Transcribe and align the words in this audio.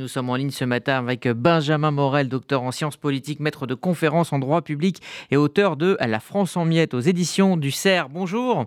Nous 0.00 0.06
sommes 0.06 0.30
en 0.30 0.36
ligne 0.36 0.52
ce 0.52 0.64
matin 0.64 0.96
avec 0.96 1.26
Benjamin 1.26 1.90
Morel, 1.90 2.28
docteur 2.28 2.62
en 2.62 2.70
sciences 2.70 2.96
politiques, 2.96 3.40
maître 3.40 3.66
de 3.66 3.74
conférences 3.74 4.32
en 4.32 4.38
droit 4.38 4.62
public 4.62 5.02
et 5.32 5.36
auteur 5.36 5.76
de 5.76 5.96
La 5.98 6.20
France 6.20 6.56
en 6.56 6.64
miettes 6.64 6.94
aux 6.94 7.00
éditions 7.00 7.56
du 7.56 7.72
CERF. 7.72 8.08
Bonjour. 8.08 8.66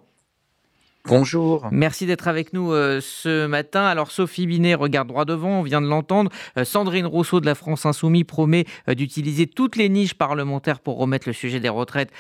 Bonjour. 1.05 1.70
Merci 1.71 2.05
d'être 2.05 2.28
avec 2.28 2.52
nous 2.52 2.73
euh, 2.73 2.99
ce 2.99 3.46
matin. 3.47 3.86
Alors 3.86 4.12
Sophie 4.12 4.46
Binet 4.46 4.75
regarde 4.75 5.07
droit 5.07 5.23
devant, 5.23 5.62
on 5.62 5.62
vient 5.62 5.79
de 5.79 5.88
l'entendre. 5.88 6.29
Euh, 6.57 6.65
Sandrine 6.65 7.05
Rousseau 7.05 7.39
de 7.39 7.45
la 7.45 7.55
France 7.55 7.86
Insoumise 7.86 8.25
promet 8.25 8.66
euh, 8.89 8.93
d'utiliser 8.93 9.48
toutes 9.48 9.77
les 9.77 9.88
niches 9.88 10.16
parlementaires 10.16 10.82
pour 10.82 10.98
remettre 10.98 11.29
le 11.29 11.34
sujet 11.34 11.61
des 11.61 11.70
retraites 11.70 12.11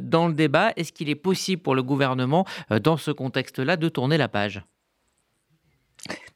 dans 0.00 0.28
le 0.28 0.34
débat. 0.34 0.70
Est-ce 0.76 0.92
qu'il 0.92 1.08
est 1.08 1.16
possible 1.16 1.60
pour 1.60 1.74
le 1.74 1.82
gouvernement, 1.82 2.46
dans 2.84 2.96
ce 2.96 3.10
contexte-là, 3.10 3.76
de 3.76 3.88
tourner 3.88 4.16
la 4.16 4.28
page? 4.28 4.62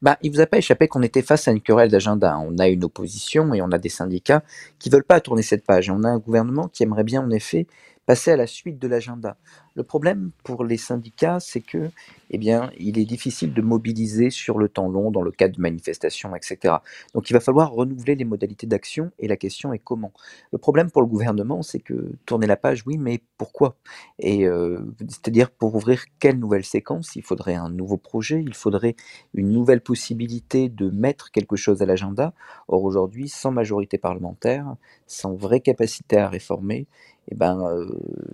Bah, 0.02 0.18
il 0.22 0.32
vous 0.32 0.40
a 0.40 0.46
pas 0.46 0.58
échappé 0.58 0.88
qu'on 0.88 1.02
était 1.02 1.22
face 1.22 1.48
à 1.48 1.52
une 1.52 1.60
querelle 1.60 1.90
d'agenda. 1.90 2.38
On 2.38 2.58
a 2.58 2.68
une 2.68 2.84
opposition 2.84 3.54
et 3.54 3.62
on 3.62 3.70
a 3.72 3.78
des 3.78 3.88
syndicats 3.88 4.42
qui 4.78 4.90
veulent 4.90 5.04
pas 5.04 5.20
tourner 5.20 5.42
cette 5.42 5.64
page. 5.64 5.90
On 5.90 6.04
a 6.04 6.08
un 6.08 6.18
gouvernement 6.18 6.68
qui 6.68 6.82
aimerait 6.82 7.04
bien, 7.04 7.22
en 7.22 7.30
effet, 7.30 7.66
passer 8.06 8.32
à 8.32 8.36
la 8.36 8.46
suite 8.46 8.78
de 8.78 8.88
l'agenda. 8.88 9.36
Le 9.76 9.82
problème 9.82 10.30
pour 10.44 10.64
les 10.64 10.76
syndicats, 10.76 11.40
c'est 11.40 11.60
que, 11.60 11.90
eh 12.30 12.38
bien, 12.38 12.70
il 12.78 12.98
est 12.98 13.04
difficile 13.04 13.52
de 13.52 13.62
mobiliser 13.62 14.30
sur 14.30 14.58
le 14.58 14.68
temps 14.68 14.88
long 14.88 15.10
dans 15.10 15.22
le 15.22 15.32
cadre 15.32 15.56
de 15.56 15.60
manifestations, 15.60 16.34
etc. 16.36 16.76
Donc, 17.12 17.30
il 17.30 17.32
va 17.32 17.40
falloir 17.40 17.72
renouveler 17.72 18.14
les 18.14 18.24
modalités 18.24 18.66
d'action 18.66 19.10
et 19.18 19.26
la 19.26 19.36
question 19.36 19.72
est 19.72 19.80
comment. 19.80 20.12
Le 20.52 20.58
problème 20.58 20.90
pour 20.90 21.02
le 21.02 21.08
gouvernement, 21.08 21.62
c'est 21.62 21.80
que 21.80 22.12
tourner 22.24 22.46
la 22.46 22.56
page, 22.56 22.84
oui, 22.86 22.98
mais 22.98 23.20
pourquoi? 23.36 23.76
Et 24.20 24.46
euh, 24.46 24.78
c'est-à-dire 25.08 25.50
pour 25.50 25.74
ouvrir 25.74 26.04
quelle 26.20 26.38
nouvelle 26.38 26.64
séquence? 26.64 27.16
Il 27.16 27.22
faudrait 27.22 27.54
un 27.54 27.70
nouveau 27.70 27.96
projet, 27.96 28.40
il 28.40 28.54
faudrait 28.54 28.94
une 29.34 29.50
nouvelle 29.50 29.80
possibilité 29.80 30.68
de 30.68 30.88
mettre 30.90 31.32
quelque 31.32 31.56
chose 31.56 31.82
à 31.82 31.86
l'agenda. 31.86 32.32
Or 32.68 32.84
aujourd'hui, 32.84 33.28
sans 33.28 33.50
majorité 33.50 33.98
parlementaire, 33.98 34.76
sans 35.06 35.34
vraie 35.34 35.60
capacité 35.60 36.16
à 36.16 36.28
réformer, 36.28 36.86
eh 37.28 37.34
ben, 37.34 37.60
euh, 37.66 37.86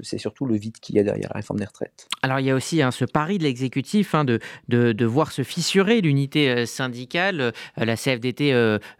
c'est 0.02 0.18
surtout 0.18 0.46
le 0.46 0.56
vide 0.56 0.78
qu'il 0.80 0.96
y 0.96 0.98
a 0.98 1.02
derrière 1.02 1.28
la 1.32 1.38
réforme 1.38 1.58
des 1.58 1.64
retraites. 1.64 2.08
Alors 2.22 2.40
il 2.40 2.46
y 2.46 2.50
a 2.50 2.54
aussi 2.54 2.82
hein, 2.82 2.90
ce 2.90 3.04
pari 3.04 3.38
de 3.38 3.44
l'exécutif 3.44 4.14
hein, 4.14 4.24
de, 4.24 4.40
de, 4.68 5.04
voir 5.04 5.32
se 5.32 5.42
fissurer 5.42 6.00
l'unité 6.00 6.50
euh, 6.50 6.66
syndicale. 6.66 7.40
Euh, 7.40 7.52
la 7.76 7.96
CFDT 7.96 8.52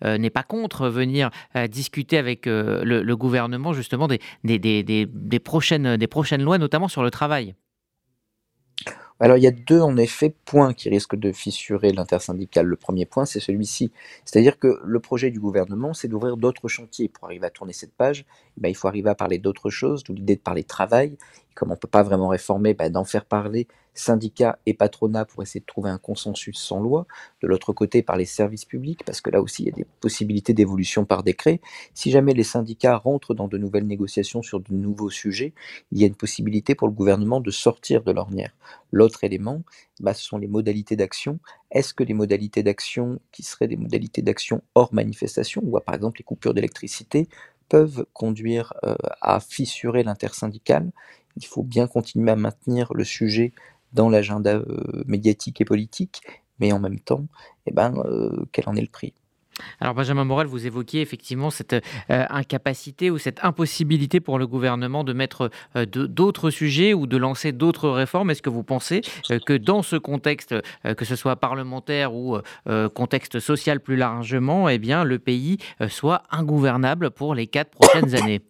n'est 0.03 0.31
pas 0.31 0.43
contre 0.43 0.89
venir 0.89 1.31
discuter 1.69 2.19
avec 2.19 2.47
le, 2.47 3.15
gouvernement 3.15 3.73
justement 3.73 4.09
des, 4.09 4.21
des, 4.45 5.39
prochaines, 5.39 5.97
des 5.97 6.07
prochaines 6.07 6.43
lois, 6.43 6.59
notamment 6.59 6.89
sur 6.89 7.03
le 7.03 7.11
travail. 7.11 7.55
Alors 9.23 9.37
il 9.37 9.43
y 9.43 9.47
a 9.47 9.51
deux 9.51 9.81
en 9.81 9.99
effet 9.99 10.35
points 10.47 10.73
qui 10.73 10.89
risquent 10.89 11.17
de 11.17 11.31
fissurer 11.31 11.93
l'intersyndicale. 11.93 12.65
Le 12.67 12.77
premier 12.77 13.05
point, 13.05 13.27
c'est 13.27 13.39
celui-ci. 13.39 13.93
C'est-à-dire 14.25 14.59
que 14.59 14.81
le 14.83 14.99
projet 14.99 15.31
du 15.31 15.39
gouvernement, 15.39 15.93
c'est 15.93 16.09
d'ouvrir 16.09 16.39
d'autres 16.39 16.69
chantiers. 16.69 17.09
Pour 17.09 17.25
arriver 17.25 17.47
à 17.47 17.51
tourner 17.51 17.75
cette 17.75 17.93
page, 17.93 18.25
eh 18.57 18.61
ben, 18.63 18.71
il 18.71 18.75
faut 18.75 18.89
arriver 18.89 19.11
à 19.11 19.15
parler 19.15 19.37
d'autres 19.37 19.69
choses, 19.69 20.05
d'où 20.05 20.15
l'idée 20.15 20.37
de 20.37 20.41
parler 20.41 20.65
travail, 20.65 21.19
comme 21.55 21.71
on 21.71 21.75
ne 21.75 21.79
peut 21.79 21.89
pas 21.89 22.03
vraiment 22.03 22.29
réformer, 22.29 22.75
bah, 22.75 22.89
d'en 22.89 23.05
faire 23.05 23.25
parler 23.25 23.67
syndicats 23.95 24.59
et 24.67 24.75
patronat 24.75 25.25
pour 25.25 25.43
essayer 25.43 25.61
de 25.61 25.67
trouver 25.67 25.91
un 25.91 25.99
consensus 25.99 26.59
sans 26.59 26.81
loi. 26.81 27.07
De 27.43 27.49
l'autre 27.49 27.73
côté, 27.73 28.03
par 28.03 28.17
les 28.17 28.25
services 28.25 28.65
publics, 28.65 29.05
parce 29.05 29.21
que 29.21 29.31
là 29.31 29.41
aussi, 29.41 29.63
il 29.63 29.67
y 29.67 29.69
a 29.71 29.75
des 29.75 29.87
possibilités 30.01 30.55
d'évolution 30.55 31.05
par 31.05 31.23
décret. 31.23 31.61
Si 31.95 32.11
jamais 32.11 32.33
les 32.33 32.45
syndicats 32.45 32.97
rentrent 32.97 33.35
dans 33.35 33.49
de 33.49 33.59
nouvelles 33.59 33.87
négociations 33.87 34.43
sur 34.43 34.61
de 34.61 34.73
nouveaux 34.73 35.11
sujets, 35.11 35.53
il 35.93 36.01
y 36.01 36.05
a 36.05 36.07
une 36.07 36.15
possibilité 36.15 36.75
pour 36.75 36.89
le 36.89 36.95
gouvernement 36.95 37.41
de 37.41 37.51
sortir 37.51 38.03
de 38.03 38.13
l'ornière. 38.13 38.55
L'autre 38.93 39.25
élément, 39.25 39.63
bah, 40.01 40.15
ce 40.15 40.25
sont 40.25 40.39
les 40.39 40.49
modalités 40.49 40.97
d'action. 40.97 41.39
Est-ce 41.71 41.95
que 41.95 42.05
les 42.05 42.15
modalités 42.15 42.63
d'action, 42.63 43.21
qui 43.33 43.43
seraient 43.43 43.69
des 43.69 43.77
modalités 43.77 44.23
d'action 44.23 44.63
hors 44.75 44.95
manifestation, 44.95 45.63
ou 45.65 45.79
par 45.81 45.95
exemple 45.95 46.19
les 46.19 46.25
coupures 46.25 46.55
d'électricité, 46.55 47.29
peuvent 47.69 48.05
conduire 48.13 48.75
euh, 48.85 48.97
à 49.23 49.39
fissurer 49.39 50.03
l'intersyndicale 50.03 50.91
il 51.37 51.47
faut 51.47 51.63
bien 51.63 51.87
continuer 51.87 52.31
à 52.31 52.37
maintenir 52.37 52.93
le 52.95 53.05
sujet 53.05 53.53
dans 53.93 54.09
l'agenda 54.09 54.55
euh, 54.55 55.05
médiatique 55.07 55.61
et 55.61 55.65
politique, 55.65 56.23
mais 56.59 56.73
en 56.73 56.79
même 56.79 57.01
temps, 57.01 57.27
eh 57.67 57.73
ben, 57.73 57.95
euh, 58.05 58.45
quel 58.53 58.69
en 58.69 58.77
est 58.77 58.83
le 58.83 58.89
prix? 58.89 59.15
Alors 59.79 59.95
Benjamin 59.95 60.25
Morel, 60.25 60.47
vous 60.47 60.67
évoquiez 60.67 61.03
effectivement 61.03 61.51
cette 61.51 61.75
euh, 61.75 61.81
incapacité 62.09 63.11
ou 63.11 63.19
cette 63.19 63.45
impossibilité 63.45 64.19
pour 64.19 64.39
le 64.39 64.47
gouvernement 64.47 65.05
de 65.05 65.13
mettre 65.13 65.51
d'autres 65.75 66.49
sujets 66.49 66.95
ou 66.95 67.07
de 67.07 67.19
lancer 67.19 67.53
d'autres 67.53 67.91
réformes. 67.91 68.31
Est-ce 68.31 68.41
que 68.41 68.49
vous 68.49 68.63
pensez 68.63 69.03
que 69.45 69.57
dans 69.57 69.83
ce 69.83 69.97
contexte, 69.97 70.55
que 70.97 71.05
ce 71.05 71.15
soit 71.15 71.37
parlementaire 71.37 72.15
ou 72.15 72.39
contexte 72.95 73.39
social 73.39 73.81
plus 73.81 73.97
largement, 73.97 74.71
eh 74.71 74.79
bien, 74.79 75.05
le 75.05 75.19
pays 75.19 75.59
soit 75.89 76.23
ingouvernable 76.31 77.11
pour 77.11 77.35
les 77.35 77.47
quatre 77.47 77.71
prochaines 77.73 78.15
années? 78.15 78.41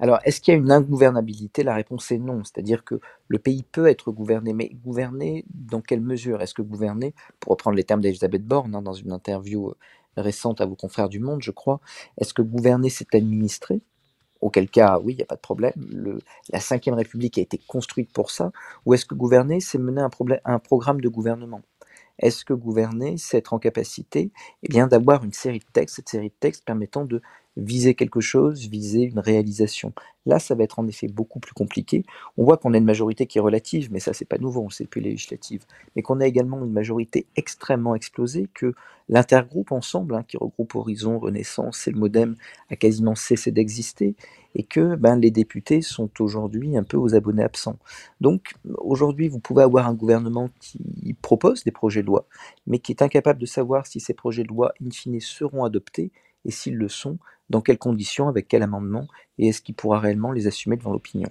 Alors, 0.00 0.18
est-ce 0.24 0.40
qu'il 0.40 0.52
y 0.52 0.56
a 0.56 0.58
une 0.60 0.72
ingouvernabilité? 0.72 1.62
La 1.62 1.74
réponse 1.74 2.10
est 2.10 2.18
non. 2.18 2.42
C'est-à-dire 2.44 2.84
que 2.84 3.00
le 3.28 3.38
pays 3.38 3.62
peut 3.62 3.86
être 3.86 4.10
gouverné, 4.12 4.52
mais 4.52 4.70
gouverné 4.84 5.44
dans 5.54 5.80
quelle 5.80 6.00
mesure? 6.00 6.42
Est-ce 6.42 6.54
que 6.54 6.62
gouverner, 6.62 7.14
pour 7.40 7.52
reprendre 7.52 7.76
les 7.76 7.84
termes 7.84 8.00
d'Elisabeth 8.00 8.44
Borne 8.44 8.74
hein, 8.74 8.82
dans 8.82 8.92
une 8.94 9.12
interview 9.12 9.68
euh, 9.70 9.74
récente 10.16 10.60
à 10.60 10.66
vos 10.66 10.76
confrères 10.76 11.08
du 11.08 11.20
Monde, 11.20 11.42
je 11.42 11.50
crois, 11.52 11.80
est-ce 12.18 12.34
que 12.34 12.42
gouverner, 12.42 12.90
c'est 12.90 13.14
administrer? 13.14 13.80
Auquel 14.40 14.68
cas, 14.70 15.00
oui, 15.02 15.14
il 15.14 15.16
n'y 15.16 15.22
a 15.22 15.26
pas 15.26 15.36
de 15.36 15.40
problème. 15.40 15.72
La 16.50 16.58
Ve 16.58 16.94
République 16.94 17.38
a 17.38 17.42
été 17.42 17.58
construite 17.68 18.12
pour 18.12 18.30
ça. 18.30 18.52
Ou 18.86 18.94
est-ce 18.94 19.06
que 19.06 19.14
gouverner, 19.14 19.60
c'est 19.60 19.78
mener 19.78 20.02
un 20.44 20.58
programme 20.58 21.00
de 21.00 21.08
gouvernement? 21.08 21.62
Est-ce 22.18 22.44
que 22.44 22.54
gouverner, 22.54 23.16
c'est 23.18 23.38
être 23.38 23.52
en 23.54 23.58
capacité 23.58 24.32
eh 24.62 24.68
bien, 24.68 24.86
d'avoir 24.86 25.24
une 25.24 25.32
série 25.32 25.58
de 25.58 25.64
textes, 25.72 25.96
cette 25.96 26.08
série 26.08 26.30
de 26.30 26.34
textes 26.40 26.64
permettant 26.64 27.04
de 27.04 27.20
viser 27.56 27.94
quelque 27.94 28.20
chose, 28.20 28.68
viser 28.68 29.02
une 29.02 29.18
réalisation. 29.18 29.92
Là, 30.24 30.38
ça 30.38 30.54
va 30.54 30.64
être 30.64 30.78
en 30.78 30.86
effet 30.86 31.08
beaucoup 31.08 31.40
plus 31.40 31.52
compliqué. 31.52 32.04
On 32.36 32.44
voit 32.44 32.56
qu'on 32.56 32.72
a 32.74 32.78
une 32.78 32.84
majorité 32.84 33.26
qui 33.26 33.38
est 33.38 33.40
relative, 33.40 33.90
mais 33.92 34.00
ça, 34.00 34.12
c'est 34.12 34.24
pas 34.24 34.38
nouveau, 34.38 34.62
on 34.62 34.70
sait 34.70 34.86
plus 34.86 35.00
législative. 35.00 35.64
Mais 35.94 36.02
qu'on 36.02 36.20
a 36.20 36.26
également 36.26 36.64
une 36.64 36.72
majorité 36.72 37.26
extrêmement 37.36 37.94
explosée, 37.94 38.48
que 38.54 38.74
l'intergroupe 39.08 39.72
ensemble, 39.72 40.14
hein, 40.14 40.24
qui 40.26 40.36
regroupe 40.36 40.74
Horizon, 40.74 41.18
Renaissance 41.18 41.86
et 41.88 41.90
le 41.90 41.98
Modem, 41.98 42.36
a 42.70 42.76
quasiment 42.76 43.14
cessé 43.14 43.50
d'exister, 43.50 44.14
et 44.54 44.62
que 44.62 44.94
ben, 44.94 45.16
les 45.16 45.30
députés 45.30 45.82
sont 45.82 46.10
aujourd'hui 46.20 46.76
un 46.76 46.84
peu 46.84 46.96
aux 46.96 47.14
abonnés 47.14 47.42
absents. 47.42 47.78
Donc, 48.20 48.54
aujourd'hui, 48.78 49.28
vous 49.28 49.40
pouvez 49.40 49.62
avoir 49.62 49.88
un 49.88 49.94
gouvernement 49.94 50.50
qui 50.60 51.16
propose 51.20 51.64
des 51.64 51.70
projets 51.72 52.02
de 52.02 52.06
loi, 52.06 52.26
mais 52.66 52.78
qui 52.78 52.92
est 52.92 53.02
incapable 53.02 53.40
de 53.40 53.46
savoir 53.46 53.86
si 53.86 53.98
ces 53.98 54.14
projets 54.14 54.44
de 54.44 54.48
loi, 54.48 54.72
in 54.84 54.90
fine, 54.90 55.20
seront 55.20 55.64
adoptés 55.64 56.12
et 56.44 56.50
s'ils 56.50 56.76
le 56.76 56.88
sont, 56.88 57.18
dans 57.50 57.60
quelles 57.60 57.78
conditions, 57.78 58.28
avec 58.28 58.48
quel 58.48 58.62
amendement, 58.62 59.06
et 59.38 59.48
est-ce 59.48 59.60
qu'il 59.62 59.74
pourra 59.74 59.98
réellement 60.00 60.32
les 60.32 60.46
assumer 60.46 60.76
devant 60.76 60.92
l'opinion? 60.92 61.30